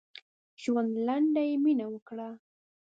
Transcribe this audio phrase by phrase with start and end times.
[0.61, 2.29] ژوند لنډ دی؛ مينه وکړه.